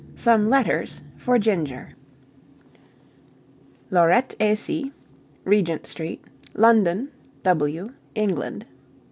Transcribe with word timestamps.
SOME 0.15 0.49
LETTERS 0.49 1.01
FOR 1.15 1.37
GINGER 1.37 1.89
Laurette 3.91 4.33
et 4.39 4.55
Cie, 4.57 4.91
Regent 5.45 5.85
Street, 5.85 6.23
London, 6.55 7.09
W., 7.43 7.91
England. 8.15 8.65